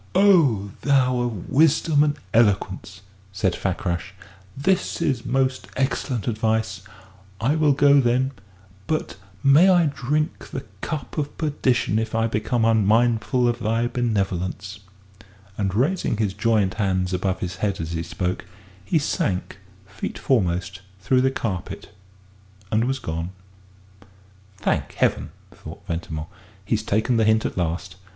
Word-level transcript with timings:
"O 0.15 0.71
thou 0.81 1.19
of 1.19 1.47
wisdom 1.47 2.03
and 2.03 2.15
eloquence," 2.33 3.01
said 3.31 3.55
Fakrash, 3.55 4.15
"this 4.57 4.99
is 4.99 5.27
most 5.27 5.67
excellent 5.77 6.27
advice. 6.27 6.81
I 7.39 7.55
will 7.55 7.73
go, 7.73 7.99
then; 8.01 8.31
but 8.87 9.17
may 9.43 9.69
I 9.69 9.85
drink 9.85 10.49
the 10.49 10.65
cup 10.81 11.19
of 11.19 11.37
perdition 11.37 11.99
if 11.99 12.15
I 12.15 12.25
become 12.25 12.65
unmindful 12.65 13.47
of 13.47 13.59
thy 13.59 13.85
benevolence!" 13.85 14.79
And, 15.55 15.71
raising 15.75 16.17
his 16.17 16.33
joined 16.33 16.73
hands 16.73 17.13
above 17.13 17.41
his 17.41 17.57
head 17.57 17.79
as 17.79 17.91
he 17.91 18.01
spoke, 18.01 18.45
he 18.83 18.97
sank, 18.97 19.59
feet 19.85 20.17
foremost, 20.17 20.81
through 20.99 21.21
the 21.21 21.29
carpet 21.29 21.91
and 22.71 22.85
was 22.85 22.97
gone. 22.97 23.33
"Thank 24.57 24.93
Heaven," 24.93 25.29
thought 25.51 25.85
Ventimore, 25.85 26.25
"he's 26.65 26.81
taken 26.81 27.17
the 27.17 27.23
hint 27.23 27.45
at 27.45 27.55
last. 27.55 27.97